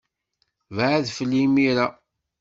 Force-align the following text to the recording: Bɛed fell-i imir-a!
Bɛed 0.75 1.05
fell-i 1.17 1.41
imir-a! 1.45 1.87